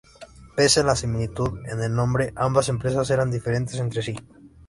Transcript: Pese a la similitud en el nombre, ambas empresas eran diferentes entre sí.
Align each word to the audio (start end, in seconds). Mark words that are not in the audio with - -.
Pese 0.55 0.79
a 0.79 0.83
la 0.83 0.95
similitud 0.95 1.59
en 1.67 1.79
el 1.79 1.93
nombre, 1.93 2.33
ambas 2.35 2.69
empresas 2.69 3.11
eran 3.11 3.29
diferentes 3.29 3.77
entre 3.79 4.01
sí. 4.01 4.15